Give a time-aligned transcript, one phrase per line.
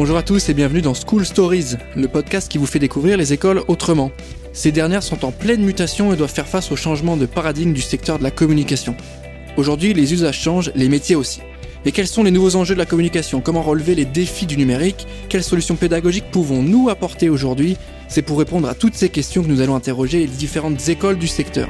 [0.00, 3.34] Bonjour à tous et bienvenue dans School Stories, le podcast qui vous fait découvrir les
[3.34, 4.10] écoles autrement.
[4.54, 7.82] Ces dernières sont en pleine mutation et doivent faire face au changement de paradigme du
[7.82, 8.96] secteur de la communication.
[9.58, 11.42] Aujourd'hui, les usages changent, les métiers aussi.
[11.84, 13.42] Et quels sont les nouveaux enjeux de la communication?
[13.42, 15.06] Comment relever les défis du numérique?
[15.28, 17.76] Quelles solutions pédagogiques pouvons-nous apporter aujourd'hui?
[18.08, 21.28] C'est pour répondre à toutes ces questions que nous allons interroger les différentes écoles du
[21.28, 21.68] secteur.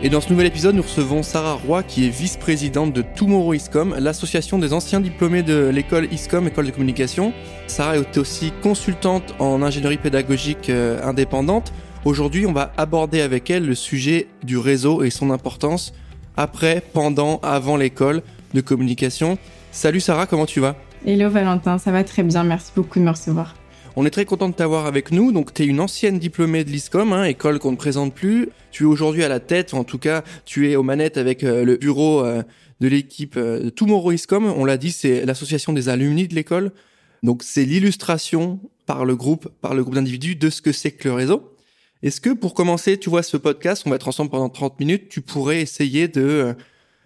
[0.00, 3.96] Et dans ce nouvel épisode, nous recevons Sarah Roy, qui est vice-présidente de Tomorrow ISCOM,
[3.98, 7.32] l'association des anciens diplômés de l'école ISCOM, école de communication.
[7.66, 11.72] Sarah est aussi consultante en ingénierie pédagogique euh, indépendante.
[12.04, 15.92] Aujourd'hui, on va aborder avec elle le sujet du réseau et son importance
[16.36, 18.22] après, pendant, avant l'école
[18.54, 19.36] de communication.
[19.72, 20.76] Salut Sarah, comment tu vas?
[21.06, 23.56] Hello Valentin, ça va très bien, merci beaucoup de me recevoir.
[23.96, 25.32] On est très content de t'avoir avec nous.
[25.32, 28.48] Donc, tu es une ancienne diplômée de l'ISCOM, hein, école qu'on ne présente plus.
[28.70, 31.64] Tu es aujourd'hui à la tête, en tout cas, tu es aux manettes avec euh,
[31.64, 32.42] le bureau euh,
[32.80, 34.46] de l'équipe euh, Tomorrow ISCOM.
[34.46, 36.72] On l'a dit, c'est l'association des alumni de l'école.
[37.22, 41.08] Donc, c'est l'illustration par le groupe, par le groupe d'individus de ce que c'est que
[41.08, 41.54] le réseau.
[42.02, 45.08] Est-ce que pour commencer, tu vois ce podcast, on va être ensemble pendant 30 minutes,
[45.08, 46.54] tu pourrais essayer de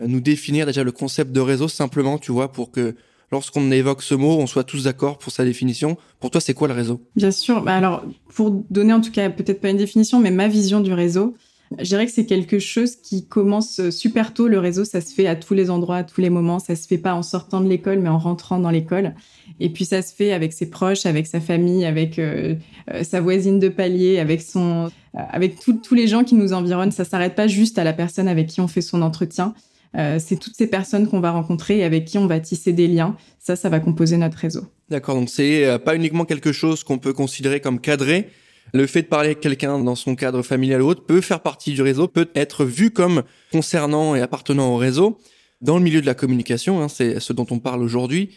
[0.00, 2.94] nous définir déjà le concept de réseau simplement, tu vois, pour que
[3.32, 5.96] lorsqu'on évoque ce mot, on soit tous d'accord pour sa définition.
[6.20, 7.00] Pour toi, c'est quoi le réseau?
[7.16, 7.62] Bien sûr.
[7.62, 10.92] Bah alors, pour donner en tout cas peut-être pas une définition, mais ma vision du
[10.92, 11.34] réseau,
[11.78, 14.48] je dirais que c'est quelque chose qui commence super tôt.
[14.48, 16.58] Le réseau, ça se fait à tous les endroits, à tous les moments.
[16.58, 19.14] Ça se fait pas en sortant de l'école, mais en rentrant dans l'école.
[19.60, 22.56] Et puis ça se fait avec ses proches, avec sa famille, avec euh,
[22.92, 25.48] euh, sa voisine de palier, avec son, euh,
[25.82, 26.92] tous les gens qui nous environnent.
[26.92, 29.54] Ça s'arrête pas juste à la personne avec qui on fait son entretien.
[29.96, 32.88] Euh, c'est toutes ces personnes qu'on va rencontrer et avec qui on va tisser des
[32.88, 33.16] liens.
[33.38, 34.62] Ça, ça va composer notre réseau.
[34.88, 38.28] D'accord, donc c'est euh, pas uniquement quelque chose qu'on peut considérer comme cadré.
[38.72, 41.72] Le fait de parler avec quelqu'un dans son cadre familial ou autre peut faire partie
[41.72, 45.18] du réseau, peut être vu comme concernant et appartenant au réseau.
[45.60, 48.30] Dans le milieu de la communication, hein, c'est ce dont on parle aujourd'hui,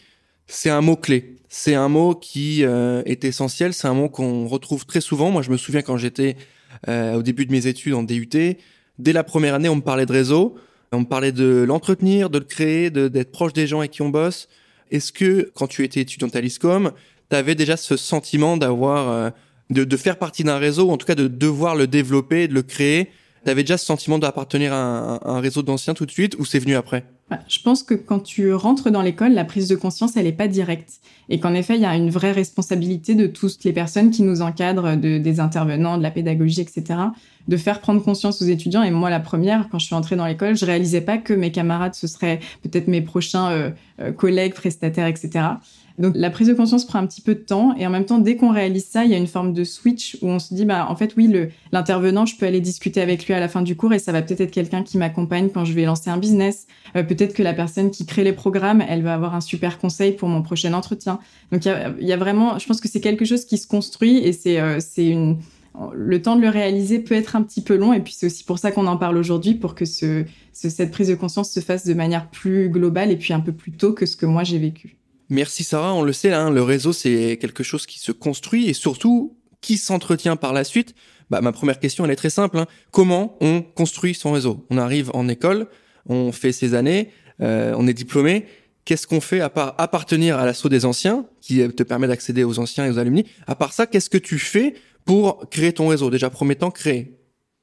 [0.47, 1.38] c'est un mot clé.
[1.47, 3.73] C'est un mot qui euh, est essentiel.
[3.73, 5.31] C'est un mot qu'on retrouve très souvent.
[5.31, 6.35] Moi, je me souviens quand j'étais
[6.88, 8.29] au début de mes études en DUT,
[8.99, 10.55] dès la première année, on me parlait de réseau.
[10.91, 14.47] On parlait de l'entretenir, de le créer, d'être proche des gens avec qui on bosse.
[14.91, 16.91] Est-ce que quand tu étais étudiante à l'ISCOM,
[17.29, 19.29] tu avais déjà ce sentiment d'avoir, euh,
[19.69, 22.62] de, faire partie d'un réseau, ou en tout cas de devoir le développer, de le
[22.62, 23.09] créer?
[23.44, 26.59] Tu avais déjà ce sentiment d'appartenir à un réseau d'anciens tout de suite ou c'est
[26.59, 27.03] venu après?
[27.47, 30.47] Je pense que quand tu rentres dans l'école, la prise de conscience, elle n'est pas
[30.47, 31.00] directe.
[31.30, 34.44] Et qu'en effet, il y a une vraie responsabilité de toutes les personnes qui nous
[34.44, 37.00] encadrent, de, des intervenants, de la pédagogie, etc.,
[37.47, 38.84] de faire prendre conscience aux étudiants.
[38.84, 41.52] Et moi, la première, quand je suis entrée dans l'école, je réalisais pas que mes
[41.52, 45.46] camarades, ce seraient peut-être mes prochains euh, euh, collègues, prestataires, etc.
[45.97, 48.17] Donc la prise de conscience prend un petit peu de temps et en même temps
[48.17, 50.66] dès qu'on réalise ça, il y a une forme de switch où on se dit
[50.66, 51.33] bah en fait oui
[51.72, 54.22] l'intervenant je peux aller discuter avec lui à la fin du cours et ça va
[54.22, 56.67] peut-être être quelqu'un qui m'accompagne quand je vais lancer un business.
[56.95, 60.11] Euh, peut-être que la personne qui crée les programmes, elle va avoir un super conseil
[60.11, 61.19] pour mon prochain entretien.
[61.51, 63.67] Donc il y a, y a, vraiment, je pense que c'est quelque chose qui se
[63.67, 65.38] construit et c'est euh, c'est une
[65.94, 68.44] le temps de le réaliser peut être un petit peu long et puis c'est aussi
[68.44, 70.23] pour ça qu'on en parle aujourd'hui pour que ce,
[70.53, 73.51] ce, cette prise de conscience se fasse de manière plus globale et puis un peu
[73.51, 74.95] plus tôt que ce que moi j'ai vécu.
[75.30, 78.74] Merci Sarah, on le sait, hein, le réseau c'est quelque chose qui se construit et
[78.74, 80.94] surtout qui s'entretient par la suite.
[81.31, 82.59] Bah, ma première question elle est très simple.
[82.59, 82.68] Hein.
[82.91, 84.66] Comment on construit son réseau?
[84.69, 85.68] On arrive en école,
[86.08, 87.09] on fait ses années,
[87.41, 88.46] euh, on est diplômé.
[88.86, 92.59] Qu'est-ce qu'on fait à part appartenir à l'assaut des anciens, qui te permet d'accéder aux
[92.59, 93.25] anciens et aux alumni?
[93.47, 94.75] À part ça, qu'est-ce que tu fais
[95.06, 96.12] pour créer ton réseau?
[96.12, 97.18] Déjà, premier temps, créer.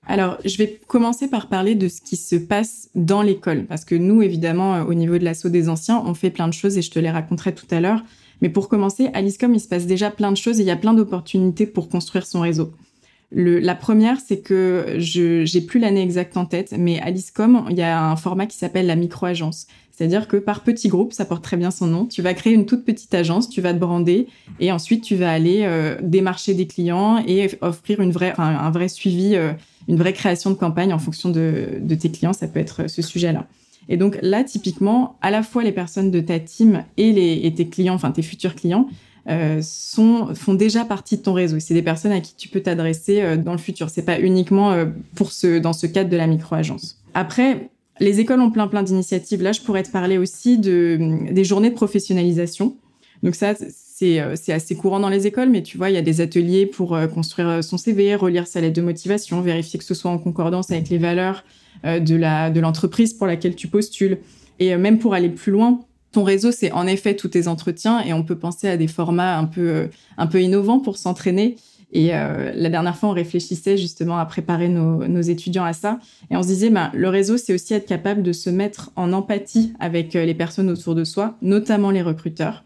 [0.06, 3.94] Alors, je vais commencer par parler de ce qui se passe dans l'école, parce que
[3.94, 6.82] nous, évidemment, euh, au niveau de l'assaut des anciens, on fait plein de choses et
[6.82, 8.02] je te les raconterai tout à l'heure.
[8.40, 10.72] Mais pour commencer, à l'ISCOM, il se passe déjà plein de choses et il y
[10.72, 12.72] a plein d'opportunités pour construire son réseau.
[13.30, 17.66] Le, la première, c'est que je j'ai plus l'année exacte en tête, mais à l'ISCOM,
[17.70, 19.68] il y a un format qui s'appelle la micro-agence.
[19.92, 22.66] C'est-à-dire que par petit groupe, ça porte très bien son nom, tu vas créer une
[22.66, 24.26] toute petite agence, tu vas te brander
[24.58, 28.88] et ensuite tu vas aller euh, démarcher des clients et offrir une vraie, un, vrai
[28.88, 29.52] suivi euh,
[29.88, 32.32] une vraie création de campagne en fonction de, de tes clients.
[32.32, 33.46] Ça peut être ce sujet-là.
[33.88, 37.52] Et donc là, typiquement, à la fois les personnes de ta team et, les, et
[37.52, 38.88] tes clients, enfin tes futurs clients,
[39.28, 41.60] euh, sont, font déjà partie de ton réseau.
[41.60, 43.88] C'est des personnes à qui tu peux t'adresser euh, dans le futur.
[43.88, 47.00] C'est pas uniquement euh, pour ce, dans ce cadre de la micro-agence.
[47.14, 47.70] Après,
[48.00, 49.42] les écoles ont plein plein d'initiatives.
[49.42, 50.98] Là, je pourrais te parler aussi de,
[51.30, 52.76] des journées de professionnalisation.
[53.22, 53.54] Donc ça,
[54.02, 56.66] euh, c'est assez courant dans les écoles, mais tu vois, il y a des ateliers
[56.66, 60.10] pour euh, construire euh, son CV, relire sa lettre de motivation, vérifier que ce soit
[60.10, 61.44] en concordance avec les valeurs
[61.84, 64.18] de la de l'entreprise pour laquelle tu postules.
[64.60, 65.80] Et même pour aller plus loin,
[66.12, 69.36] ton réseau, c'est en effet tous tes entretiens et on peut penser à des formats
[69.36, 71.56] un peu un peu innovants pour s'entraîner.
[71.92, 75.98] Et la dernière fois, on réfléchissait justement à préparer nos, nos étudiants à ça.
[76.30, 79.12] Et on se disait, ben, le réseau, c'est aussi être capable de se mettre en
[79.12, 82.64] empathie avec les personnes autour de soi, notamment les recruteurs.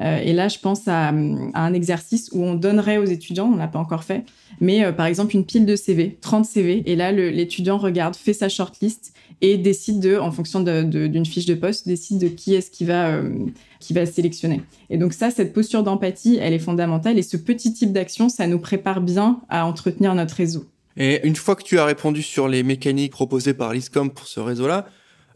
[0.00, 3.68] Euh, et là, je pense à, un exercice où on donnerait aux étudiants, on l'a
[3.68, 4.24] pas encore fait,
[4.60, 8.32] mais euh, par exemple une pile de CV, 30 CV, et là l'étudiant regarde, fait
[8.32, 12.70] sa shortlist et décide de, en fonction d'une fiche de poste, décide de qui est-ce
[12.70, 13.46] qui va euh,
[13.80, 14.62] qui va sélectionner.
[14.90, 18.46] Et donc ça, cette posture d'empathie, elle est fondamentale, et ce petit type d'action, ça
[18.46, 20.64] nous prépare bien à entretenir notre réseau.
[20.96, 24.40] Et une fois que tu as répondu sur les mécaniques proposées par l'ISCOM pour ce
[24.40, 24.88] réseau-là,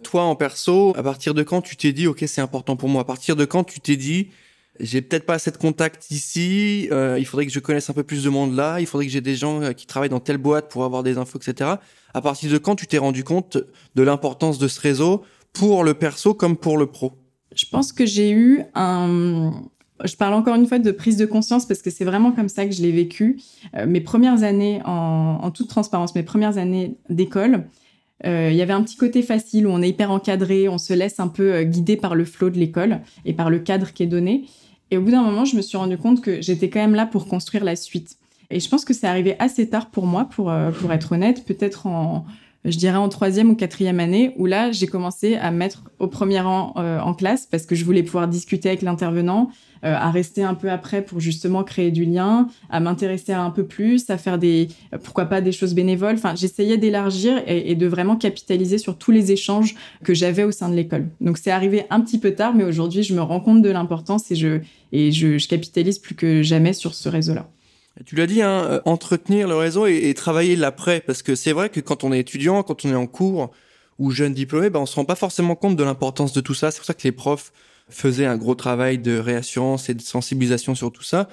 [0.02, 3.02] toi en perso, à partir de quand tu t'es dit, ok, c'est important pour moi
[3.02, 4.28] À partir de quand tu t'es dit,
[4.80, 8.02] j'ai peut-être pas assez de contacts ici, euh, il faudrait que je connaisse un peu
[8.02, 10.38] plus de monde là, il faudrait que j'ai des gens euh, qui travaillent dans telle
[10.38, 11.72] boîte pour avoir des infos, etc.
[12.14, 13.58] À partir de quand tu t'es rendu compte
[13.94, 15.22] de l'importance de ce réseau
[15.52, 17.12] pour le perso comme pour le pro?
[17.54, 19.52] Je pense que j'ai eu un...
[20.04, 22.66] Je parle encore une fois de prise de conscience parce que c'est vraiment comme ça
[22.66, 23.40] que je l'ai vécu.
[23.76, 27.66] Euh, mes premières années, en, toute transparence, mes premières années d'école,
[28.24, 31.18] il y avait un petit côté facile où on est hyper encadré, on se laisse
[31.20, 34.06] un peu euh, guider par le flot de l'école et par le cadre qui est
[34.06, 34.44] donné.
[34.90, 37.06] Et au bout d'un moment, je me suis rendu compte que j'étais quand même là
[37.06, 38.16] pour construire la suite.
[38.50, 41.44] Et je pense que c'est arrivé assez tard pour moi, pour, euh, pour être honnête,
[41.46, 42.26] peut-être en,
[42.64, 46.40] je dirais en troisième ou quatrième année, où là, j'ai commencé à mettre au premier
[46.40, 49.50] rang en classe parce que je voulais pouvoir discuter avec l'intervenant,
[49.84, 53.64] euh, à rester un peu après pour justement créer du lien, à m'intéresser un peu
[53.64, 54.68] plus, à faire des,
[55.02, 56.14] pourquoi pas des choses bénévoles.
[56.14, 59.74] Enfin, j'essayais d'élargir et, de vraiment capitaliser sur tous les échanges
[60.04, 61.08] que j'avais au sein de l'école.
[61.20, 64.30] Donc c'est arrivé un petit peu tard, mais aujourd'hui je me rends compte de l'importance
[64.30, 64.60] et je
[64.92, 67.48] et je, je capitalise plus que jamais sur ce réseau-là.
[68.06, 71.68] Tu l'as dit, hein, euh, entretenir le réseau et, travailler l'après, parce que c'est vrai
[71.68, 73.50] que quand on est étudiant, quand on est en cours
[73.98, 76.70] ou jeune diplômé, ben on se rend pas forcément compte de l'importance de tout ça.
[76.70, 77.52] C'est pour ça que les profs
[77.90, 81.28] faisait un gros travail de réassurance et de sensibilisation sur tout ça.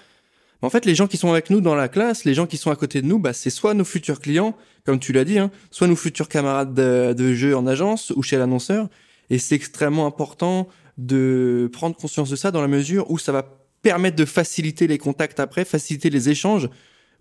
[0.62, 2.70] En fait, les gens qui sont avec nous dans la classe, les gens qui sont
[2.70, 5.52] à côté de nous, bah, c'est soit nos futurs clients, comme tu l'as dit, hein,
[5.72, 8.90] soit nos futurs camarades de, jeu en agence ou chez l'annonceur.
[9.30, 10.68] Et c'est extrêmement important
[10.98, 13.46] de prendre conscience de ça dans la mesure où ça va
[13.90, 16.70] permettre de faciliter les contacts après, faciliter les échanges.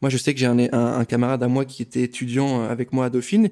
[0.02, 3.10] Moi, je sais que j'ai un, camarade à moi qui était étudiant avec moi à
[3.10, 3.48] Dauphine,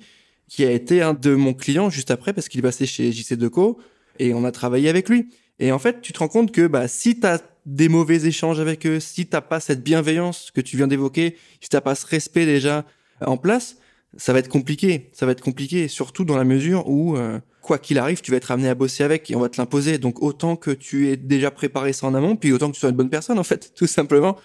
[0.48, 3.32] qui a été un de mon client juste après parce qu'il est passé chez JC
[3.32, 3.78] Deco
[4.18, 5.30] et on a travaillé avec lui.
[5.60, 8.60] Et en fait, tu te rends compte que bah, si tu as des mauvais échanges
[8.60, 12.04] avec eux, si t'as pas cette bienveillance que tu viens d'évoquer, si t'as pas ce
[12.06, 12.84] respect déjà
[13.22, 13.78] en place,
[14.17, 15.11] ça va être compliqué.
[15.12, 18.37] Ça va être compliqué, surtout dans la mesure où, euh, quoi qu'il arrive, tu vas
[18.37, 19.99] être amené à bosser avec et on va te l'imposer.
[19.99, 22.91] Donc autant que tu aies déjà préparé ça en amont, puis autant que tu sois
[22.91, 24.37] une bonne personne, en fait, tout simplement.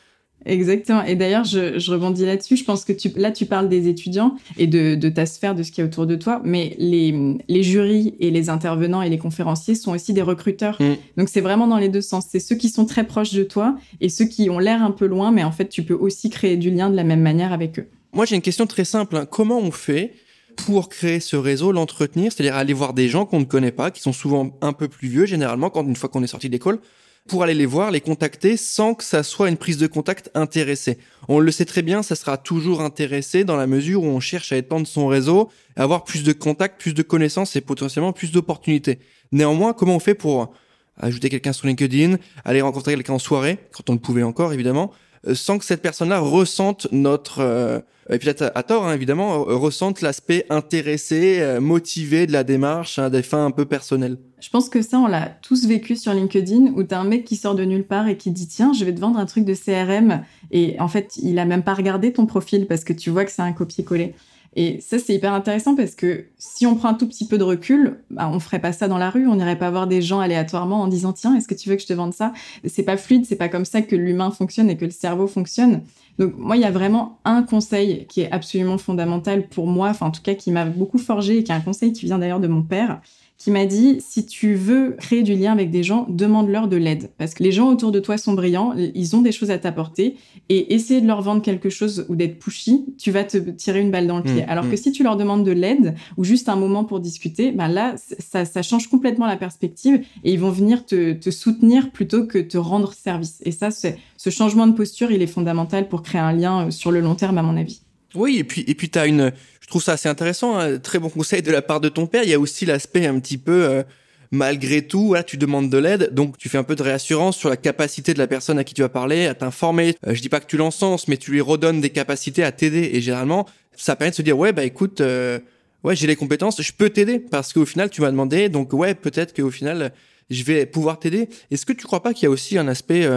[0.44, 1.04] Exactement.
[1.04, 2.58] Et d'ailleurs, je, je, rebondis là-dessus.
[2.58, 5.62] Je pense que tu, là, tu parles des étudiants et de, de ta sphère, de
[5.62, 6.42] ce qui est autour de toi.
[6.44, 10.81] Mais les, les jurys et les intervenants et les conférenciers sont aussi des recruteurs.
[10.81, 10.94] Mm.
[11.18, 12.25] Donc, c'est vraiment dans les deux sens.
[12.28, 15.06] C'est ceux qui sont très proches de toi et ceux qui ont l'air un peu
[15.06, 17.78] loin, mais en fait, tu peux aussi créer du lien de la même manière avec
[17.78, 17.88] eux.
[18.13, 19.16] Moi, j'ai une question très simple.
[19.16, 19.25] Hein.
[19.25, 20.13] Comment on fait
[20.58, 24.02] pour créer ce réseau, l'entretenir, c'est-à-dire aller voir des gens qu'on ne connaît pas, qui
[24.02, 26.80] sont souvent un peu plus vieux, généralement, quand une fois qu'on est sorti d'école,
[27.28, 30.98] pour aller les voir, les contacter sans que ça soit une prise de contact intéressée.
[31.30, 34.52] On le sait très bien, ça sera toujours intéressé dans la mesure où on cherche
[34.52, 39.00] à étendre son réseau, avoir plus de contacts, plus de connaissances et potentiellement plus d'opportunités.
[39.31, 40.52] Néanmoins, comment on fait pour
[41.00, 44.92] ajouter quelqu'un sur LinkedIn, aller rencontrer quelqu'un en soirée, quand on le pouvait encore évidemment,
[45.28, 49.56] euh, sans que cette personne-là ressente notre, euh, et peut-être à, tort hein, évidemment, euh,
[49.56, 54.18] ressente l'aspect intéressé, motivé de la démarche à hein, des fins un peu personnelles.
[54.40, 57.35] Je pense que ça, on l'a tous vécu sur LinkedIn, où t'as un mec qui
[57.35, 59.54] sort de nulle part et qui dit tiens, je vais te vendre un truc de
[59.54, 63.23] CRM, et en fait, il a même pas regardé ton profil parce que tu vois
[63.23, 64.16] que c'est un copier-coller.
[64.56, 67.44] Et ça, c'est hyper intéressant parce que si on prend un tout petit peu de
[67.44, 69.26] recul, bah, on ferait pas ça dans la rue.
[69.28, 71.81] On n'irait pas voir des gens aléatoirement en disant tiens, est-ce que tu veux que
[71.81, 72.34] je te vende ça?
[72.66, 75.81] C'est pas fluide, c'est pas comme ça que l'humain fonctionne et que le cerveau fonctionne.
[76.20, 80.08] Donc moi, il y a vraiment un conseil qui est absolument fondamental pour moi, enfin
[80.08, 82.42] en tout cas qui m'a beaucoup forgé et qui est un conseil qui vient d'ailleurs
[82.42, 83.02] de mon père
[83.42, 87.10] qui m'a dit si tu veux créer du lien avec des gens, demande-leur de l'aide
[87.18, 90.16] parce que les gens autour de toi sont brillants, ils ont des choses à t'apporter
[90.50, 93.90] et essayer de leur vendre quelque chose ou d'être pushy, tu vas te tirer une
[93.90, 94.44] balle dans le pied.
[94.44, 94.78] Mmh, Alors que mmh.
[94.78, 98.45] si tu leur demandes de l'aide ou juste un moment pour discuter, ben là ça,
[98.45, 102.60] ça, change complètement la perspective et ils vont venir te, te soutenir plutôt que te
[102.60, 103.42] rendre service.
[103.44, 106.92] Et ça, ce changement de posture, il est fondamental pour créer un lien euh, sur
[106.92, 107.81] le long terme à mon avis.
[108.15, 110.99] Oui, et puis et puis t'as une, je trouve ça assez intéressant, un hein, très
[110.99, 112.23] bon conseil de la part de ton père.
[112.23, 113.83] Il y a aussi l'aspect un petit peu euh,
[114.31, 117.57] malgré tout, tu demandes de l'aide, donc tu fais un peu de réassurance sur la
[117.57, 119.95] capacité de la personne à qui tu vas parler, à t'informer.
[120.07, 122.91] Euh, je dis pas que tu l'encenses, mais tu lui redonnes des capacités à t'aider.
[122.94, 125.39] Et généralement, ça permet de se dire ouais bah écoute, euh,
[125.85, 128.94] ouais j'ai les compétences, je peux t'aider parce qu'au final tu m'as demandé, donc ouais
[128.94, 129.94] peut-être qu'au final
[130.30, 131.30] je vais pouvoir t'aider.
[131.49, 133.07] Est-ce que tu crois pas qu'il y a aussi un aspect,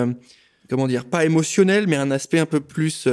[0.68, 3.08] comment dire, pas émotionnel, mais un aspect un peu plus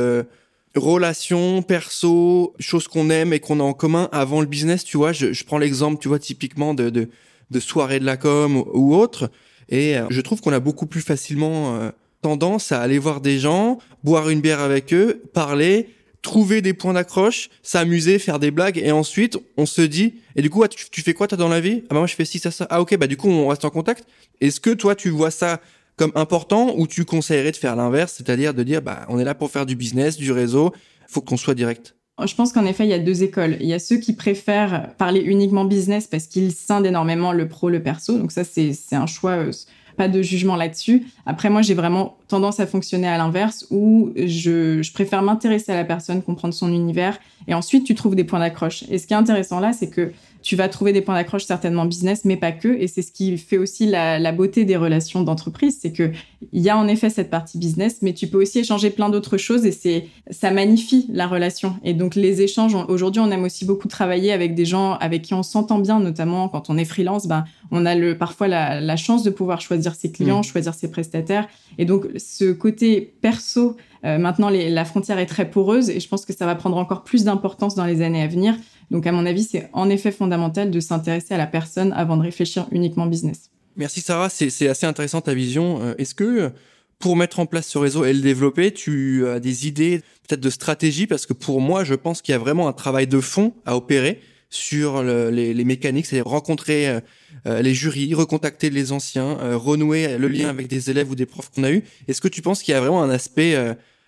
[0.76, 5.12] relations, perso, choses qu'on aime et qu'on a en commun avant le business, tu vois.
[5.12, 7.10] Je, je prends l'exemple, tu vois, typiquement de, de,
[7.50, 9.30] de soirée de la com ou, autre.
[9.70, 13.40] Et euh, je trouve qu'on a beaucoup plus facilement euh, tendance à aller voir des
[13.40, 15.90] gens, boire une bière avec eux, parler,
[16.22, 20.50] trouver des points d'accroche, s'amuser, faire des blagues, et ensuite on se dit, et du
[20.50, 21.84] coup, tu, fais quoi toi dans la vie?
[21.86, 22.68] Ah bah moi je fais ci, ça, ça.
[22.70, 24.06] Ah ok, bah du coup on reste en contact.
[24.40, 25.62] Est-ce que toi tu vois ça
[26.02, 29.36] comme important ou tu conseillerais de faire l'inverse, c'est-à-dire de dire, bah on est là
[29.36, 30.74] pour faire du business, du réseau,
[31.08, 31.96] faut qu'on soit direct?
[32.26, 33.58] Je pense qu'en effet, il y a deux écoles.
[33.60, 37.70] Il y a ceux qui préfèrent parler uniquement business parce qu'ils scindent énormément le pro,
[37.70, 38.18] le perso.
[38.18, 39.52] Donc ça, c'est un choix, euh,
[39.96, 41.06] pas de jugement là-dessus.
[41.28, 45.76] Après, moi, j'ai vraiment tendance à fonctionner à l'inverse où je, je préfère m'intéresser à
[45.76, 48.86] la personne, comprendre son univers et ensuite tu trouves des points d'accroche.
[48.90, 51.86] Et ce qui est intéressant là, c'est que tu vas trouver des points d'accroche certainement
[51.86, 52.68] business, mais pas que.
[52.68, 56.12] Et c'est ce qui fait aussi la, beauté des relations d'entreprise, c'est que
[56.52, 59.38] il y a en effet cette partie business, mais tu peux aussi échanger plein d'autres
[59.38, 61.76] choses et c'est ça magnifie la relation.
[61.84, 65.34] Et donc les échanges, aujourd'hui, on aime aussi beaucoup travailler avec des gens avec qui
[65.34, 67.28] on s'entend bien, notamment quand on est freelance.
[67.28, 70.46] Ben, on a le parfois la, chance de pouvoir choisir ses clients, mmh.
[70.46, 71.48] choisir ses prestataires.
[71.78, 76.26] Et donc ce côté perso euh, maintenant, la frontière est très poreuse et je pense
[76.26, 78.56] que ça va prendre encore plus d'importance dans les années à venir.
[78.92, 82.24] Donc, à mon avis, c'est en effet fondamental de s'intéresser à la personne avant de
[82.24, 83.50] réfléchir uniquement business.
[83.78, 85.82] Merci Sarah, c'est assez intéressant ta vision.
[85.82, 86.52] Euh, est-ce que
[87.00, 90.50] pour mettre en place ce réseau et le développer, tu as des idées peut-être de
[90.50, 91.08] stratégie?
[91.08, 93.78] Parce que pour moi, je pense qu'il y a vraiment un travail de fond à
[93.78, 94.20] opérer
[94.50, 97.00] sur les, mécaniques, c'est rencontrer
[97.46, 101.50] euh, les jurys, recontacter les anciens, renouer le lien avec des élèves ou des profs
[101.56, 101.84] qu'on a eus.
[102.10, 103.56] Est-ce que tu penses qu'il y a vraiment un aspect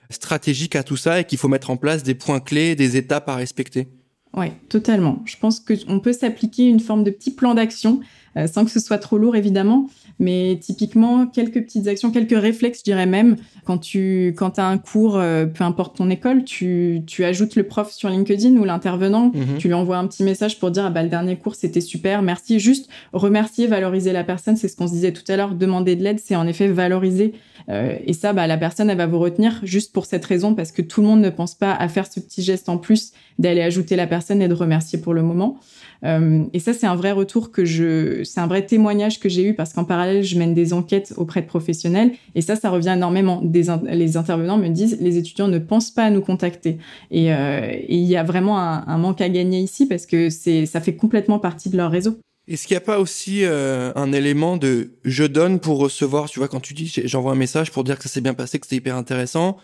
[0.09, 3.29] stratégique à tout ça et qu'il faut mettre en place des points clés, des étapes
[3.29, 3.87] à respecter?
[4.35, 5.21] Oui, totalement.
[5.25, 7.99] Je pense qu'on peut s'appliquer une forme de petit plan d'action
[8.37, 9.87] euh, sans que ce soit trop lourd évidemment,
[10.19, 13.35] mais typiquement quelques petites actions, quelques réflexes, je dirais même.
[13.65, 17.63] Quand tu quand as un cours, euh, peu importe ton école, tu, tu ajoutes le
[17.63, 19.57] prof sur LinkedIn ou l'intervenant, mhm.
[19.57, 22.21] tu lui envoies un petit message pour dire ah bah le dernier cours c'était super,
[22.21, 22.59] merci.
[22.59, 25.55] Juste remercier, valoriser la personne, c'est ce qu'on se disait tout à l'heure.
[25.55, 27.33] Demander de l'aide, c'est en effet valoriser.
[27.69, 30.71] Euh, et ça, bah la personne elle va vous retenir juste pour cette raison parce
[30.71, 33.61] que tout le monde ne pense pas à faire ce petit geste en plus d'aller
[33.61, 35.59] ajouter la personne et de remercier pour le moment.
[36.03, 39.43] Euh, et ça, c'est un vrai retour que je, c'est un vrai témoignage que j'ai
[39.43, 42.93] eu parce qu'en parallèle, je mène des enquêtes auprès de professionnels et ça, ça revient
[42.95, 43.41] énormément.
[43.43, 46.77] Les intervenants me disent, les étudiants ne pensent pas à nous contacter
[47.11, 50.81] et, euh, il y a vraiment un, manque à gagner ici parce que c'est, ça
[50.81, 52.17] fait complètement partie de leur réseau.
[52.47, 56.39] Est-ce qu'il n'y a pas aussi euh, un élément de je donne pour recevoir Tu
[56.39, 58.65] vois, quand tu dis j'envoie un message pour dire que ça s'est bien passé, que
[58.65, 59.57] c'était hyper intéressant,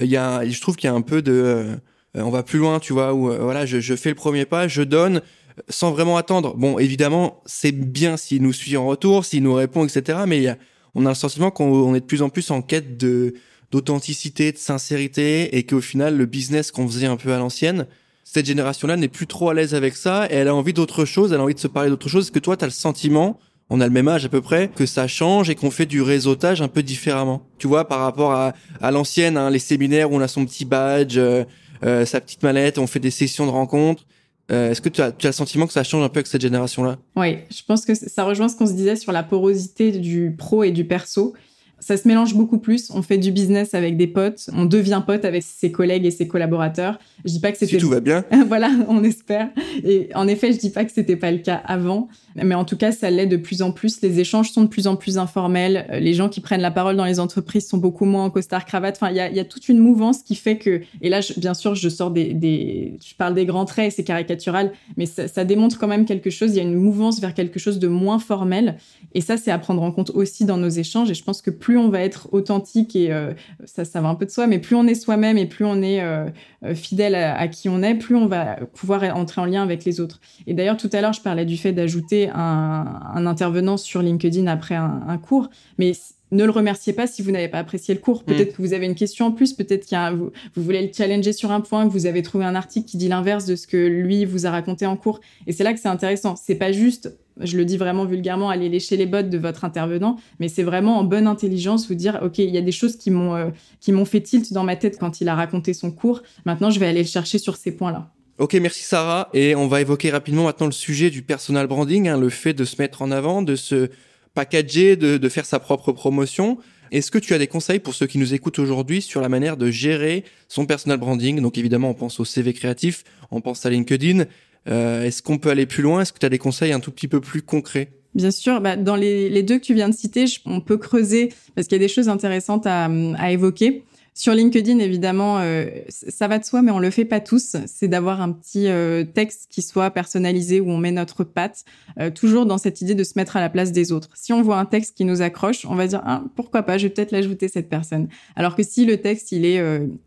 [0.00, 1.78] il y a, je trouve qu'il y a un peu de
[2.14, 5.20] on va plus loin, tu vois, où voilà, je, fais le premier pas, je donne,
[5.68, 6.54] sans vraiment attendre.
[6.56, 10.20] Bon, évidemment, c'est bien s'il nous suit en retour, s'il nous répond, etc.
[10.26, 10.56] Mais
[10.94, 13.34] on a le sentiment qu'on est de plus en plus en quête de
[13.72, 17.86] d'authenticité, de sincérité, et qu'au final, le business qu'on faisait un peu à l'ancienne,
[18.22, 21.32] cette génération-là n'est plus trop à l'aise avec ça, et elle a envie d'autre chose,
[21.32, 22.26] elle a envie de se parler d'autre chose.
[22.26, 24.68] Est-ce que toi, tu as le sentiment, on a le même âge à peu près,
[24.68, 28.32] que ça change et qu'on fait du réseautage un peu différemment Tu vois, par rapport
[28.32, 31.44] à, à l'ancienne, hein, les séminaires où on a son petit badge, euh,
[31.84, 34.06] euh, sa petite mallette, on fait des sessions de rencontres.
[34.52, 36.26] Euh, est-ce que tu as, tu as le sentiment que ça change un peu avec
[36.26, 36.98] cette génération-là?
[37.16, 40.62] Oui, je pense que ça rejoint ce qu'on se disait sur la porosité du pro
[40.62, 41.34] et du perso
[41.78, 42.90] ça se mélange beaucoup plus.
[42.90, 46.26] On fait du business avec des potes, on devient pote avec ses collègues et ses
[46.26, 46.98] collaborateurs.
[47.24, 48.24] Je dis pas que c'était si tout va bien.
[48.48, 49.50] voilà, on espère.
[49.84, 52.76] Et en effet, je dis pas que c'était pas le cas avant, mais en tout
[52.76, 54.00] cas, ça l'est de plus en plus.
[54.00, 55.86] Les échanges sont de plus en plus informels.
[56.00, 58.96] Les gens qui prennent la parole dans les entreprises sont beaucoup moins en costard cravate.
[58.96, 60.80] Enfin, il y a, y a, toute une mouvance qui fait que.
[61.02, 64.72] Et là, bien sûr, je sors des, des, je parle des grands traits, c'est caricatural,
[64.96, 66.52] mais ça, ça démontre quand même quelque chose.
[66.52, 68.76] Il y a une mouvance vers quelque chose de moins formel.
[69.14, 71.10] Et ça, c'est à prendre en compte aussi dans nos échanges.
[71.10, 73.32] Et je pense que plus on va être authentique et euh,
[73.64, 75.82] ça, ça va un peu de soi, mais plus on est soi-même et plus on
[75.82, 76.26] est euh,
[76.64, 80.00] euh, fidèle à, qui on est, plus on va pouvoir entrer en lien avec les
[80.00, 80.20] autres.
[80.46, 84.76] Et d'ailleurs, tout à l'heure, je parlais du fait d'ajouter un, intervenant sur LinkedIn après
[84.76, 85.92] un, cours, mais
[86.32, 88.24] ne le remerciez pas si vous n'avez pas apprécié le cours.
[88.24, 88.56] Peut-être mm.
[88.56, 91.52] que vous avez une question en plus, peut-être que vous, vous, voulez le challenger sur
[91.52, 94.24] un point, que vous avez trouvé un article qui dit l'inverse de ce que lui
[94.24, 95.20] vous a raconté en cours.
[95.46, 96.36] Et c'est là que c'est intéressant.
[96.36, 100.16] C'est pas juste je le dis vraiment vulgairement, aller lécher les bottes de votre intervenant,
[100.40, 103.10] mais c'est vraiment en bonne intelligence vous dire, OK, il y a des choses qui
[103.10, 106.22] m'ont euh, qui m'ont fait tilt dans ma tête quand il a raconté son cours.
[106.44, 108.10] Maintenant, je vais aller le chercher sur ces points-là.
[108.38, 109.28] Ok, merci Sarah.
[109.32, 112.64] Et on va évoquer rapidement maintenant le sujet du personal branding, hein, le fait de
[112.64, 113.90] se mettre en avant, de se
[114.36, 116.58] packager, de, faire sa propre promotion.
[116.92, 119.56] Est-ce que tu as des conseils pour ceux qui nous écoutent aujourd'hui sur la manière
[119.56, 121.40] de gérer son personal branding?
[121.40, 123.02] Donc évidemment, on pense au CV créatif,
[123.32, 124.26] on pense à LinkedIn,
[124.68, 126.02] euh, est-ce qu'on peut aller plus loin?
[126.02, 127.88] Est-ce que tu as des conseils un tout petit peu plus concrets?
[128.14, 131.66] Bien sûr, bah, dans les, deux que tu viens de citer, on peut creuser parce
[131.66, 133.84] qu'il y a des choses intéressantes à évoquer.
[134.18, 137.54] Sur LinkedIn, évidemment, euh, ça va de soi, mais on le fait pas tous.
[137.66, 141.66] C'est d'avoir un petit euh, texte qui soit personnalisé où on met notre patte,
[142.00, 144.08] euh, toujours dans cette idée de se mettre à la place des autres.
[144.14, 146.84] Si on voit un texte qui nous accroche, on va dire ah, pourquoi pas, je
[146.86, 148.08] vais peut-être l'ajouter cette personne.
[148.36, 149.62] Alors que si le texte il est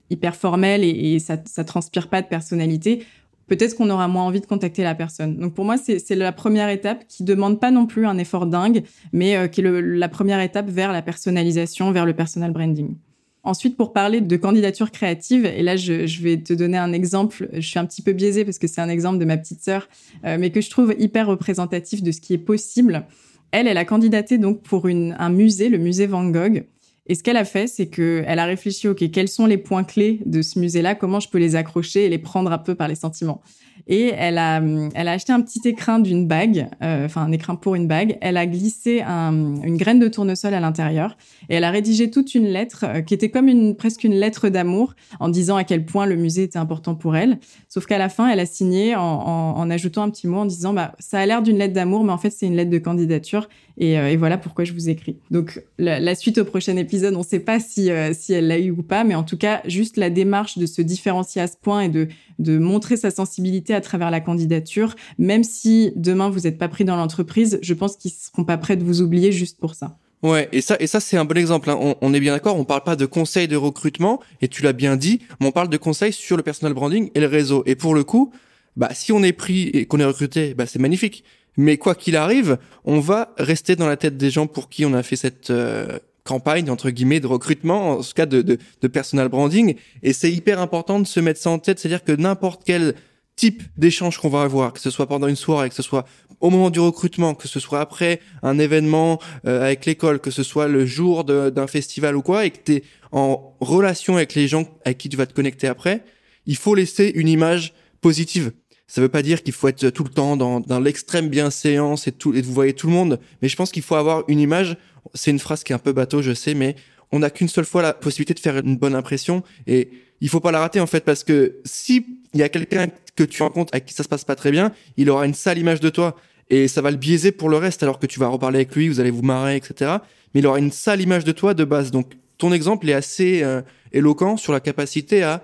[0.10, 3.06] hyper formel et, et ça, ça transpire pas de personnalité,
[3.46, 5.38] peut-être qu'on aura moins envie de contacter la personne.
[5.38, 8.82] Donc pour moi, c'est la première étape qui demande pas non plus un effort dingue,
[9.14, 12.96] mais qui est la première étape vers la personnalisation, vers le personal branding.
[13.44, 17.50] Ensuite, pour parler de candidature créative, et là, je, vais te donner un exemple.
[17.54, 19.88] Je suis un petit peu biaisée parce que c'est un exemple de ma petite sœur,
[20.26, 23.06] euh, mais que je trouve hyper représentatif de ce qui est possible.
[23.52, 26.66] Elle, elle a candidaté donc pour un musée, le musée Van Gogh.
[27.08, 30.20] Et ce qu'elle a fait, c'est qu'elle a réfléchi, OK, quels sont les points clés
[30.28, 30.94] de ce musée-là?
[30.94, 33.42] Comment je peux les accrocher et les prendre un peu par les sentiments?
[33.90, 34.62] Et elle a,
[34.94, 38.20] elle a acheté un petit écrin d'une bague, euh, enfin un écrin pour une bague.
[38.22, 41.18] Elle a glissé une graine de tournesol à l'intérieur
[41.50, 44.50] et elle a rédigé toute une lettre euh, qui était comme une presque une lettre
[44.50, 47.40] d'amour en disant à quel point le musée était important pour elle.
[47.68, 50.74] Sauf qu'à la fin, elle a signé en, en, ajoutant un petit mot en disant
[50.74, 53.50] bah ça a l'air d'une lettre d'amour, mais en fait c'est une lettre de candidature
[53.80, 55.18] et, euh, et, voilà pourquoi je vous écris.
[55.32, 58.70] Donc la, suite au prochain épisode, on ne sait pas si si elle l'a eu
[58.70, 61.82] ou pas, mais en tout cas juste la démarche de se différencier à ce point
[61.82, 62.08] et de
[62.40, 66.86] de montrer sa sensibilité à travers la candidature, même si demain vous n'êtes pas pris
[66.86, 69.98] dans l'entreprise, je pense qu'ils seront pas prêts de vous oublier juste pour ça.
[70.22, 71.70] Ouais, et ça, et ça c'est un bon exemple.
[71.70, 71.96] Hein.
[72.02, 72.58] On, est bien d'accord.
[72.58, 75.70] On parle pas de conseils de recrutement, et tu l'as bien dit, mais on parle
[75.70, 77.64] de conseils sur le personal branding et le réseau.
[77.66, 78.32] Et pour le coup,
[78.76, 81.24] bah si on est pris et qu'on est recruté, bah c'est magnifique.
[81.58, 84.94] Mais quoi qu'il arrive, on va rester dans la tête des gens pour qui on
[84.94, 88.88] a fait cette euh, campagne entre guillemets de recrutement, en ce cas de, de, de
[88.88, 89.76] personal branding.
[90.04, 92.94] Et c'est hyper important de se mettre ça en tête, c'est-à-dire que n'importe quel
[93.36, 96.06] type d'échange qu'on va avoir, que ce soit pendant une soirée, que ce soit
[96.40, 100.44] au moment du recrutement, que ce soit après un événement euh, avec l'école, que ce
[100.44, 104.48] soit le jour d'un festival ou quoi, et que tu es en relation avec les
[104.48, 106.04] gens avec qui tu vas te connecter après,
[106.46, 108.52] il faut laisser une image positive.
[108.90, 112.12] Ça veut pas dire qu'il faut être tout le temps dans, dans l'extrême bienséance et
[112.12, 114.76] tout et vous voyez tout le monde, mais je pense qu'il faut avoir une image
[115.14, 116.76] c'est une phrase qui est un peu bateau, je sais, mais
[117.12, 119.90] on n'a qu'une seule fois la possibilité de faire une bonne impression et
[120.22, 123.24] il faut pas la rater en fait parce que si il y a quelqu'un que
[123.24, 125.80] tu rencontres avec qui ça se passe pas très bien, il aura une sale image
[125.80, 126.16] de toi
[126.50, 128.90] et ça va le biaiser pour le reste alors que tu vas reparler avec lui,
[128.90, 129.98] vous allez vous marrer, etc.
[130.34, 131.92] Mais il aura une sale image de toi de base.
[131.92, 135.44] Donc ton exemple est assez euh, éloquent sur la capacité à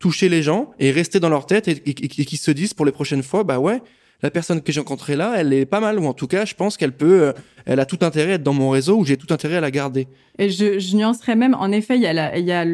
[0.00, 2.86] toucher les gens et rester dans leur tête et, et, et qu'ils se disent pour
[2.86, 3.80] les prochaines fois, bah ouais,
[4.22, 6.54] la personne que j'ai rencontrée là, elle est pas mal, ou en tout cas, je
[6.54, 7.32] pense qu'elle peut, euh,
[7.70, 9.70] elle a tout intérêt à être dans mon réseau, ou j'ai tout intérêt à la
[9.70, 10.08] garder.
[10.40, 12.06] Et je, je nuancerais même, en effet, il y
[12.52, 12.64] a,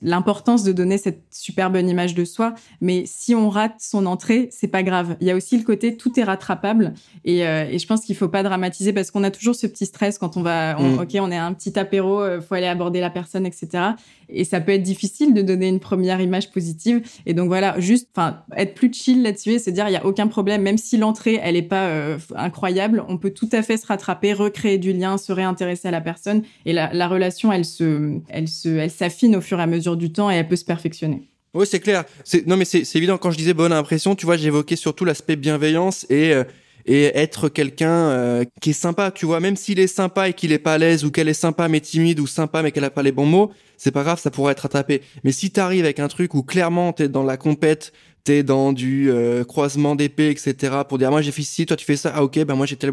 [0.00, 4.48] l'importance de donner cette super bonne image de soi, mais si on rate son entrée,
[4.52, 5.16] c'est pas grave.
[5.20, 8.14] Il y a aussi le côté tout est rattrapable, et, euh, et je pense qu'il
[8.14, 11.00] faut pas dramatiser parce qu'on a toujours ce petit stress quand on va, mm.
[11.00, 13.94] ok, on est à un petit apéro, euh, faut aller aborder la personne, etc.
[14.28, 17.00] Et ça peut être difficile de donner une première image positive.
[17.26, 20.04] Et donc voilà, juste, enfin, être plus chill là-dessus et se dire il y a
[20.04, 23.76] aucun problème, même si l'entrée elle est pas euh, incroyable, on peut tout à fait
[23.76, 27.64] se rattraper, recréer du lien, se réintéresser à la personne, et la, la relation, elle
[27.64, 30.56] se, elle se, elle s'affine au fur et à mesure du temps et elle peut
[30.56, 31.28] se perfectionner.
[31.54, 32.04] Oui, c'est clair.
[32.46, 33.18] Non, mais c'est, évident.
[33.18, 36.44] Quand je disais bonne impression, tu vois, j'évoquais surtout l'aspect bienveillance et euh,
[36.88, 40.52] et être quelqu'un euh, qui est sympa, tu vois, même s'il est sympa et qu'il
[40.52, 42.90] est pas à l'aise ou qu'elle est sympa mais timide ou sympa mais qu'elle a
[42.90, 45.02] pas les bons mots, c'est pas grave, ça pourrait être rattrapé.
[45.22, 47.92] Mais si t'arrives avec un truc où clairement t'es dans la compète,
[48.24, 50.78] t'es dans du euh, croisement d'épée, etc.
[50.88, 52.76] pour dire moi j'ai fait ci, toi tu fais ça, ah ok, ben moi j'ai
[52.76, 52.92] tel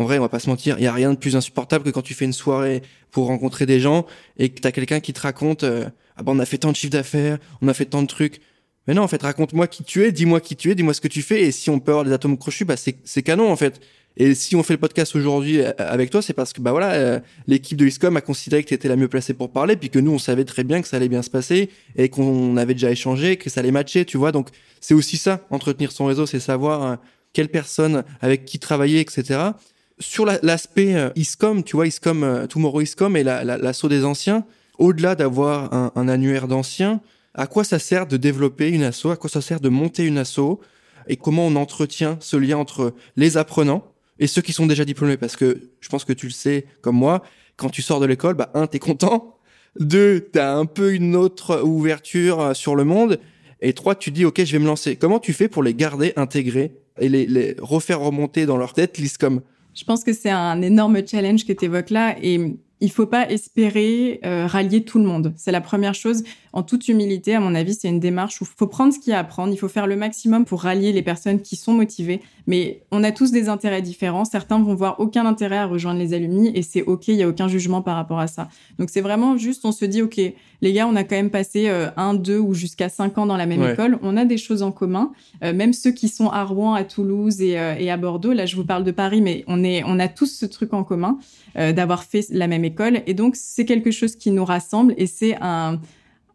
[0.00, 1.90] en vrai, on va pas se mentir, il y a rien de plus insupportable que
[1.90, 4.06] quand tu fais une soirée pour rencontrer des gens
[4.38, 5.84] et que t'as quelqu'un qui te raconte euh,
[6.16, 8.40] ah ben on a fait tant de chiffres d'affaires, on a fait tant de trucs.
[8.86, 11.08] Mais non, en fait, raconte-moi qui tu es, dis-moi qui tu es, dis-moi ce que
[11.08, 13.78] tu fais et si on peut avoir des atomes crochus, bah c'est canon en fait.
[14.16, 16.92] Et si on fait le podcast aujourd'hui euh, avec toi, c'est parce que bah voilà,
[16.92, 19.90] euh, l'équipe de ISCOM a considéré que tu étais la mieux placée pour parler, puis
[19.90, 22.72] que nous on savait très bien que ça allait bien se passer et qu'on avait
[22.72, 24.32] déjà échangé, que ça allait matcher, tu vois.
[24.32, 24.48] Donc
[24.80, 26.96] c'est aussi ça, entretenir son réseau, c'est savoir
[27.34, 29.52] quelle personne avec qui travailler, etc
[30.00, 34.44] sur l'aspect euh, ISCOM, tu vois, ISCOM, euh, Tomorrow ISCOM et l'assaut la, des anciens,
[34.78, 37.00] au-delà d'avoir un, un, annuaire d'anciens,
[37.34, 40.18] à quoi ça sert de développer une asso, à quoi ça sert de monter une
[40.18, 40.58] asso,
[41.06, 43.84] et comment on entretient ce lien entre les apprenants
[44.18, 46.96] et ceux qui sont déjà diplômés, parce que je pense que tu le sais comme
[46.96, 47.22] moi,
[47.56, 49.38] quand tu sors de l'école, bah un, t'es content,
[49.78, 53.20] deux, t'as un peu une autre ouverture euh, sur le monde,
[53.60, 54.96] et trois, tu dis ok, je vais me lancer.
[54.96, 58.96] Comment tu fais pour les garder intégrés et les, les refaire remonter dans leur tête
[58.96, 59.42] l'ISCOM?
[59.74, 62.16] Je pense que c'est un énorme challenge que tu évoques là.
[62.22, 65.34] Et il faut pas espérer euh, rallier tout le monde.
[65.36, 66.22] C'est la première chose.
[66.52, 69.10] En toute humilité, à mon avis, c'est une démarche où il faut prendre ce qu'il
[69.10, 69.52] y a à prendre.
[69.52, 72.22] Il faut faire le maximum pour rallier les personnes qui sont motivées.
[72.46, 74.24] Mais on a tous des intérêts différents.
[74.24, 77.08] Certains vont voir aucun intérêt à rejoindre les alumni et c'est OK.
[77.08, 78.48] Il y a aucun jugement par rapport à ça.
[78.78, 80.18] Donc c'est vraiment juste, on se dit OK,
[80.62, 83.36] les gars, on a quand même passé euh, un, deux ou jusqu'à cinq ans dans
[83.36, 83.98] la même école.
[84.02, 85.12] On a des choses en commun.
[85.44, 88.32] Euh, même ceux qui sont à Rouen, à Toulouse et, et, à Bordeaux.
[88.32, 90.82] Là, je vous parle de Paris, mais on est, on a tous ce truc en
[90.82, 91.18] commun
[91.56, 92.69] d'avoir fait la même école
[93.06, 95.80] et donc, c'est quelque chose qui nous rassemble et c'est un,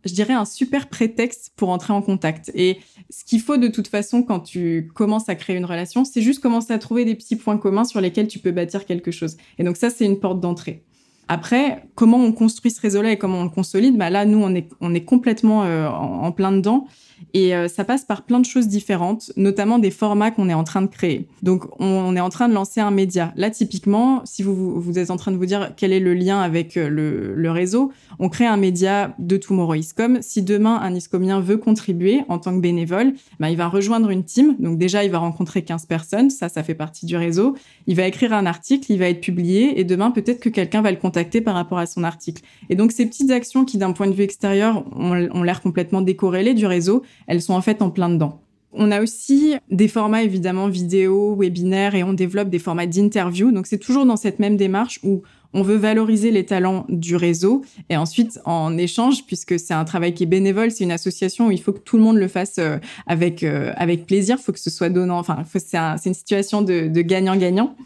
[0.06, 2.52] je dirais, un super prétexte pour entrer en contact.
[2.54, 6.22] Et ce qu'il faut de toute façon quand tu commences à créer une relation, c'est
[6.22, 9.38] juste commencer à trouver des petits points communs sur lesquels tu peux bâtir quelque chose.
[9.58, 10.84] Et donc ça, c'est une porte d'entrée.
[11.28, 13.98] Après, comment on construit ce réseau-là et comment on le consolide?
[13.98, 16.88] Bah Là, nous, on est, on est complètement euh, en, plein dedans.
[17.34, 20.64] Et euh, ça passe par plein de choses différentes, notamment des formats qu'on est en
[20.64, 21.28] train de créer.
[21.44, 23.34] Donc, on, est en train de lancer un média.
[23.36, 26.40] Là, typiquement, si vous, vous êtes en train de vous dire quel est le lien
[26.40, 30.20] avec euh, le, réseau, on crée un média de Tomorrow Iscom.
[30.22, 34.24] Si demain, un Iscomien veut contribuer en tant que bénévole, ben, il va rejoindre une
[34.24, 34.56] team.
[34.60, 36.30] Donc déjà, il va rencontrer 15 personnes.
[36.30, 37.56] Ça, ça fait partie du réseau.
[37.88, 40.92] Il va écrire un article, il va être publié et demain, peut-être que quelqu'un va
[40.92, 42.42] le contacter par rapport à son article.
[42.70, 46.54] Et donc, ces petites actions qui, d'un point de vue extérieur, ont l'air complètement décorrélées
[46.54, 48.42] du réseau, elles sont en fait en plein dedans.
[48.78, 53.52] On a aussi des formats évidemment vidéo, webinaires et on développe des formats d'interview.
[53.52, 55.22] Donc c'est toujours dans cette même démarche où
[55.54, 60.14] on veut valoriser les talents du réseau et ensuite en échange, puisque c'est un travail
[60.14, 62.58] qui est bénévole, c'est une association où il faut que tout le monde le fasse
[62.60, 65.20] euh, avec euh, avec plaisir, il faut que ce soit donnant.
[65.20, 67.78] Enfin, c'est une situation de gagnant-gagnant.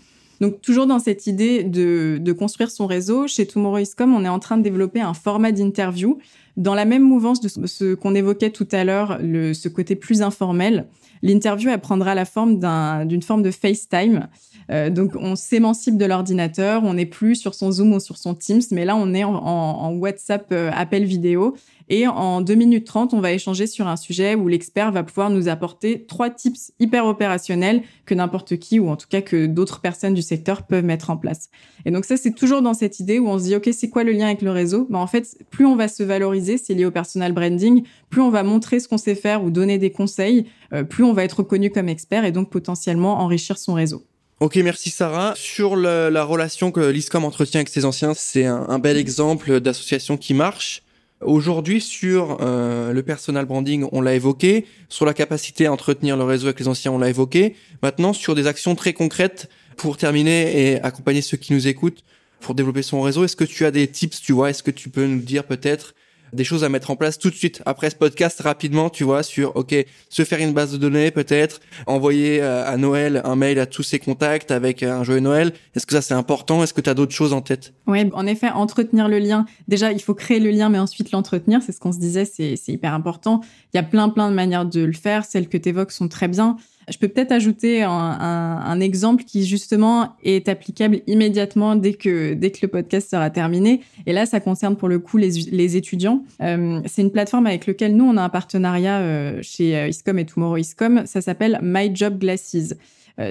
[0.42, 4.58] Donc toujours dans cette idée de, construire son réseau, chez Tomorrow.com, on est en train
[4.58, 6.20] de développer un format d'interview
[6.60, 10.86] dans la même mouvance de ce qu'on évoquait tout à l'heure, ce côté plus informel.
[11.24, 12.60] L'interview, prendra la forme
[13.08, 14.28] d'une forme de FaceTime.
[14.70, 18.36] Euh, donc, on s'émancipe de l'ordinateur, on n'est plus sur son Zoom ou sur son
[18.36, 21.56] Teams, mais là, on est en, en WhatsApp euh, appel vidéo
[21.90, 25.32] et en 2 minutes 30, on va échanger sur un sujet où l'expert va pouvoir
[25.32, 29.82] nous apporter trois tips hyper opérationnels que n'importe qui, ou en tout cas que d'autres
[29.82, 31.50] personnes du secteur peuvent mettre en place.
[31.86, 34.04] Et donc ça, c'est toujours dans cette idée où on se dit, OK, c'est quoi
[34.04, 34.86] le lien avec le réseau?
[34.90, 38.30] Bah, En fait, plus on va se valoriser, c'est lié au personal branding, plus on
[38.30, 41.40] va montrer ce qu'on sait faire ou donner des conseils, euh, plus on va être
[41.40, 44.04] reconnu comme expert et donc potentiellement enrichir son réseau.
[44.42, 45.34] Ok, merci Sarah.
[45.36, 50.34] Sur la relation que l'ISCOM entretient avec ses anciens, c'est un bel exemple d'association qui
[50.34, 50.84] marche.
[51.22, 54.66] Aujourd'hui, sur euh, le personal branding, on l'a évoqué.
[54.88, 57.56] Sur la capacité à entretenir le réseau avec les anciens, on l'a évoqué.
[57.84, 62.06] Maintenant, sur des actions très concrètes pour terminer et accompagner ceux qui nous écoutent
[62.40, 64.50] pour développer son réseau, est-ce que tu as des tips, tu vois?
[64.50, 65.94] Est-ce que tu peux nous dire peut-être
[66.34, 69.24] des choses à mettre en place tout de suite après ce podcast rapidement, tu vois,
[69.24, 69.76] sur ok,
[70.10, 73.84] se faire une base de données peut-être, envoyer euh, à Noël un mail à tous
[73.84, 75.54] ses contacts avec un joyeux Noël.
[75.76, 76.64] Est-ce que ça c'est important?
[76.64, 77.74] Est-ce que tu as d'autres choses en tête?
[77.88, 79.46] Oui, en effet, entretenir le lien.
[79.68, 81.62] Déjà, il faut créer le lien, mais ensuite l'entretenir.
[81.64, 83.42] C'est ce qu'on se disait, c'est hyper important.
[83.74, 85.26] Il y a plein plein de manières de le faire.
[85.26, 86.58] Celles que tu évoques sont très bien.
[86.92, 92.34] Je peux peut-être ajouter un, un, un, exemple qui justement est applicable immédiatement dès que
[92.34, 93.82] dès que le podcast sera terminé.
[94.06, 96.24] Et là, ça concerne pour le coup les, les étudiants.
[96.42, 100.18] Euh, c'est une plateforme avec laquelle nous on a un partenariat euh, chez euh, Iscom
[100.20, 101.04] et Tomorrow Iscom.
[101.06, 102.74] Ça s'appelle My Job Glasses.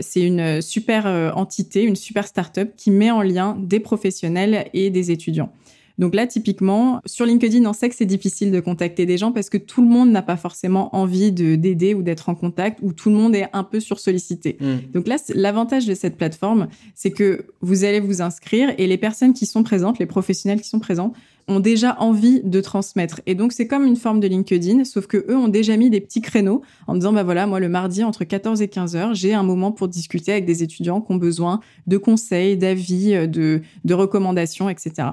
[0.02, 5.10] C'est une super entité, une super startup qui met en lien des professionnels et des
[5.10, 5.50] étudiants.
[5.98, 9.50] Donc là, typiquement, sur LinkedIn, on sait que c'est difficile de contacter des gens parce
[9.50, 12.92] que tout le monde n'a pas forcément envie de d'aider ou d'être en contact ou
[12.92, 14.56] tout le monde est un peu sursollicité.
[14.60, 14.92] Mm.
[14.92, 19.32] Donc là, l'avantage de cette plateforme, c'est que vous allez vous inscrire et les personnes
[19.32, 21.12] qui sont présentes, les professionnels qui sont présents,
[21.48, 23.22] ont déjà envie de transmettre.
[23.26, 26.00] Et donc, c'est comme une forme de LinkedIn, sauf que eux ont déjà mis des
[26.00, 29.32] petits créneaux en disant, bah voilà, moi, le mardi, entre 14 et 15 heures, j'ai
[29.32, 33.94] un moment pour discuter avec des étudiants qui ont besoin de conseils, d'avis, de, de
[33.94, 35.08] recommandations, etc.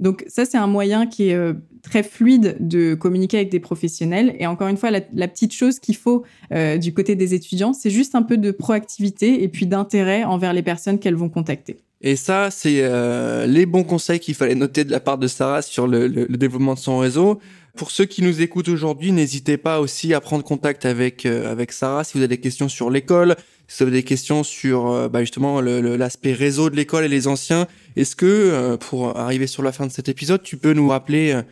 [0.00, 4.34] Donc ça, c'est un moyen qui est euh, très fluide de communiquer avec des professionnels.
[4.38, 7.90] Et encore une fois, la, petite chose qu'il faut euh, du côté des étudiants, c'est
[7.90, 11.78] juste un peu de proactivité et puis d'intérêt envers les personnes qu'elles vont contacter.
[12.00, 15.62] Et ça, c'est euh, les bons conseils qu'il fallait noter de la part de Sarah
[15.62, 17.40] sur le, développement de son réseau.
[17.76, 22.04] Pour ceux qui nous écoutent aujourd'hui, n'hésitez pas aussi à prendre contact avec avec Sarah
[22.04, 23.34] si vous avez des questions sur l'école,
[23.80, 28.16] avez des questions sur euh, bah, justement l'aspect réseau de l'école et les anciens, est-ce
[28.16, 31.42] que euh, pour arriver sur la fin de cet épisode, tu peux nous rappeler euh,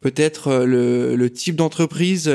[0.00, 2.30] peut-être le, type d'entreprise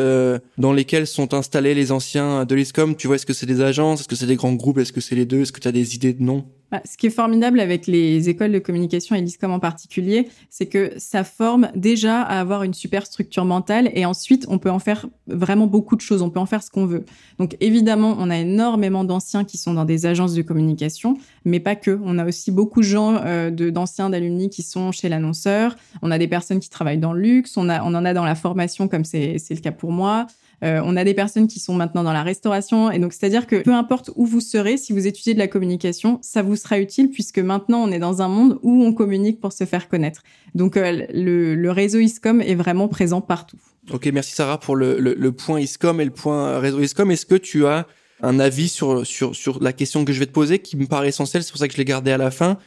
[0.57, 2.95] dans lesquelles sont installés les anciens de l'ISCOM?
[2.95, 4.99] Tu vois, est-ce que c'est des agences, est-ce que c'est des grands groupes, est-ce que
[4.99, 6.45] c'est les deux, est-ce que tu as des idées de noms
[6.85, 10.93] ce qui est formidable avec les écoles de communication et l'ISCOM en particulier, c'est que
[10.97, 15.07] ça forme déjà à avoir une super structure mentale et ensuite on peut en faire
[15.27, 17.05] vraiment beaucoup de choses, on peut en faire ce qu'on veut.
[17.39, 21.75] Donc évidemment, on a énormément d'anciens qui sont dans des agences de communication, mais pas
[21.75, 21.99] que.
[22.03, 26.17] On a aussi beaucoup de gens euh, d'anciens d'alumni qui sont chez l'annonceur, on a
[26.17, 29.37] des personnes qui travaillent dans le luxe, on en a dans la formation comme c'est
[29.49, 30.27] le cas pour moi.
[30.63, 32.91] Euh, on a des personnes qui sont maintenant dans la restauration.
[32.91, 36.19] Et donc, c'est-à-dire que peu importe où vous serez, si vous étudiez de la communication,
[36.21, 39.53] ça vous sera utile puisque maintenant, on est dans un monde où on communique pour
[39.53, 40.21] se faire connaître.
[40.53, 43.57] Donc, euh, le, réseau ISCOM est vraiment présent partout.
[43.91, 47.09] Ok, merci Sarah pour le, point ISCOM et le point réseau ISCOM.
[47.09, 47.87] Est-ce que tu as
[48.21, 51.09] un avis sur, sur, sur la question que je vais te poser qui me paraît
[51.09, 52.57] essentielle, c'est pour ça que je l'ai gardé à la fin.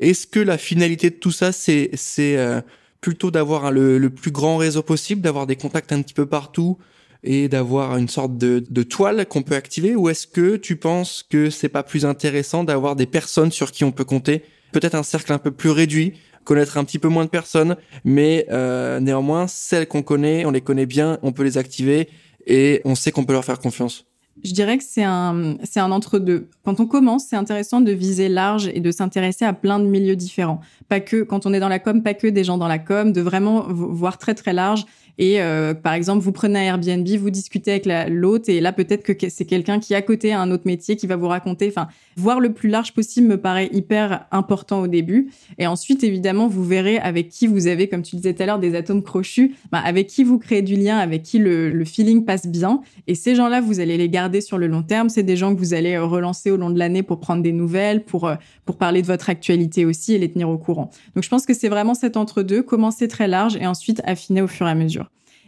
[0.00, 2.60] Est-ce que la finalité de tout ça, c'est c'est euh,
[3.00, 6.78] plutôt d'avoir le, le, plus grand réseau possible, d'avoir des contacts un petit peu partout,
[7.24, 11.24] et d'avoir une sorte de, de toile qu'on peut activer ou est-ce que tu penses
[11.28, 14.44] que c'est pas plus intéressant d'avoir des personnes sur qui on peut compter?
[14.72, 18.46] Peut-être un cercle un peu plus réduit connaître un petit peu moins de personnes mais
[18.50, 22.10] euh, néanmoins celles qu'on connaît on les connaît bien on peut les activer
[22.46, 24.04] et on sait qu'on peut leur faire confiance
[24.42, 26.48] je dirais que c'est un, c'est un entre-deux.
[26.64, 30.16] Quand on commence, c'est intéressant de viser large et de s'intéresser à plein de milieux
[30.16, 30.60] différents.
[30.88, 33.12] Pas que, quand on est dans la com, pas que des gens dans la com,
[33.12, 34.86] de vraiment voir très très large
[35.18, 39.02] et euh, par exemple, vous prenez un Airbnb, vous discutez avec l'hôte, et là peut-être
[39.02, 41.68] que c'est quelqu'un qui à côté a un autre métier qui va vous raconter.
[41.68, 45.30] Enfin, voir le plus large possible me paraît hyper important au début.
[45.58, 48.58] Et ensuite, évidemment, vous verrez avec qui vous avez, comme tu disais tout à l'heure,
[48.58, 52.24] des atomes crochus, bah, avec qui vous créez du lien, avec qui le, le feeling
[52.24, 52.80] passe bien.
[53.06, 55.08] Et ces gens-là, vous allez les garder sur le long terme.
[55.08, 57.52] C'est des gens que vous allez euh, relancer au long de l'année pour prendre des
[57.52, 60.90] nouvelles, pour euh, pour parler de votre actualité aussi et les tenir au courant.
[61.14, 64.46] Donc, je pense que c'est vraiment cet entre-deux, commencer très large et ensuite affiner au
[64.46, 65.03] fur et à mesure.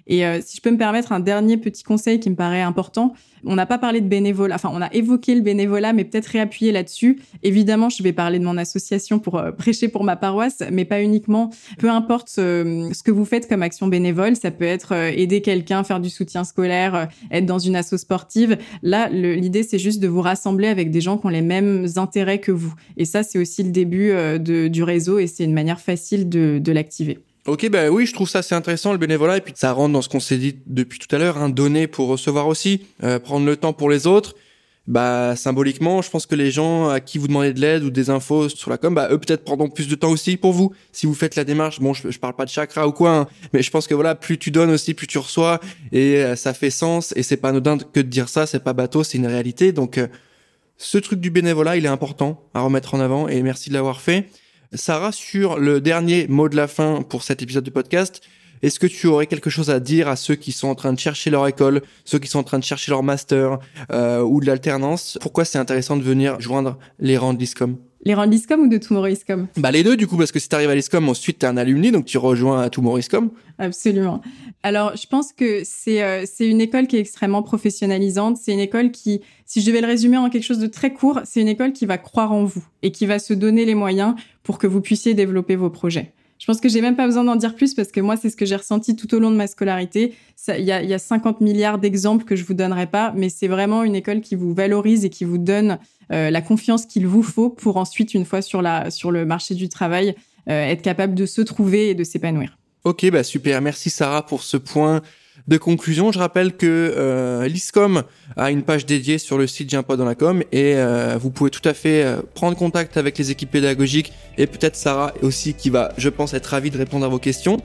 [0.07, 3.15] Et euh, si je peux me permettre un dernier petit conseil qui me paraît important,
[3.45, 6.73] on n'a pas parlé de bénévolat, enfin on a évoqué le bénévolat, mais peut-être réappuyer
[6.73, 7.21] là-dessus.
[7.43, 11.03] Évidemment, je vais parler de mon association pour euh, prêcher pour ma paroisse, mais pas
[11.03, 11.51] uniquement.
[11.79, 15.83] Peu importe euh, ce que vous faites comme action bénévole, ça peut être aider quelqu'un,
[15.85, 18.59] faire du soutien scolaire, être dans une asso sportive.
[18.83, 22.39] Là, l'idée c'est juste de vous rassembler avec des gens qui ont les mêmes intérêts
[22.39, 22.75] que vous.
[22.97, 27.26] Et ça, c'est aussi le début du réseau et c'est une manière facile de l'activer.
[27.47, 30.03] Ok, ben oui, je trouve ça assez intéressant le bénévolat et puis ça rentre dans
[30.03, 33.47] ce qu'on s'est dit depuis tout à l'heure, hein, donner pour recevoir aussi, euh, prendre
[33.47, 34.35] le temps pour les autres.
[34.89, 38.11] Bah symboliquement, je pense que les gens à qui vous demandez de l'aide ou des
[38.11, 40.73] infos sur la com, bah eux peut-être prendront plus de temps aussi pour vous.
[40.91, 43.29] Si vous faites la démarche, bon, je, je parle pas de chakra ou quoi, hein,
[43.53, 45.61] mais je pense que voilà, plus tu donnes aussi, plus tu reçois
[45.93, 48.73] et euh, ça fait sens et c'est pas anodin que de dire ça, c'est pas
[48.73, 49.71] bateau, c'est une réalité.
[49.71, 50.09] Donc euh,
[50.79, 54.01] ce truc du bénévolat, il est important à remettre en avant et merci de l'avoir
[54.01, 54.27] fait.
[54.73, 58.21] Sarah, sur le dernier mot de la fin pour cet épisode de podcast,
[58.63, 60.99] est-ce que tu aurais quelque chose à dire à ceux qui sont en train de
[60.99, 63.59] chercher leur école, ceux qui sont en train de chercher leur master
[63.93, 65.19] euh, ou de l'alternance?
[65.21, 67.77] Pourquoi c'est intéressant de venir joindre les rangs de l'ISCOM?
[68.05, 70.39] Les rangs de l'ISCOM ou de Tomorrow ISCOM Bah les deux du coup parce que
[70.39, 72.99] si tu arrives à l'ISCOM ensuite tu es un alumni donc tu rejoins à Tomorrow
[72.99, 73.31] ISCOM.
[73.59, 74.21] Absolument.
[74.63, 78.61] Alors je pense que c'est euh, c'est une école qui est extrêmement professionnalisante, c'est une
[78.61, 81.49] école qui si je devais le résumer en quelque chose de très court, c'est une
[81.49, 84.67] école qui va croire en vous et qui va se donner les moyens pour que
[84.67, 86.13] vous puissiez développer vos projets.
[86.39, 88.37] Je pense que j'ai même pas besoin d'en dire plus parce que moi, c'est ce
[88.37, 90.15] que j'ai ressenti tout au long de ma scolarité.
[90.49, 93.49] Il y a, y a 50 milliards d'exemples que je vous donnerai pas, mais c'est
[93.49, 95.79] vraiment une école qui vous valorise et qui vous donne
[96.13, 99.55] euh, la confiance qu'il vous faut pour ensuite, une fois sur, la, sur le marché
[99.55, 100.15] du travail,
[100.49, 102.59] euh, être capable de se trouver et de s'épanouir.
[102.85, 103.61] Ok, bah super.
[103.61, 105.03] Merci Sarah pour ce point
[105.49, 108.03] de conclusion, je rappelle que euh, l'ISCOM
[108.37, 111.51] a une page dédiée sur le site J'ai dans la com et euh, vous pouvez
[111.51, 115.71] tout à fait euh, prendre contact avec les équipes pédagogiques et peut-être Sarah aussi qui
[115.71, 117.59] va, je pense, être ravie de répondre à vos questions.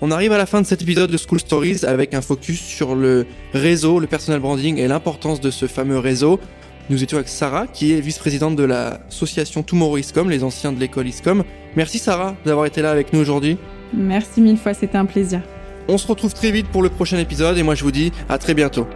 [0.00, 2.94] On arrive à la fin de cet épisode de School Stories avec un focus sur
[2.94, 6.40] le réseau, le personal branding et l'importance de ce fameux réseau.
[6.88, 11.08] Nous étions avec Sarah, qui est vice-présidente de l'association Tomorrow ISCOM, les anciens de l'école
[11.08, 11.44] ISCOM.
[11.76, 13.58] Merci Sarah d'avoir été là avec nous aujourd'hui.
[13.92, 15.42] Merci mille fois, c'était un plaisir.
[15.88, 18.38] On se retrouve très vite pour le prochain épisode et moi je vous dis à
[18.38, 18.88] très bientôt.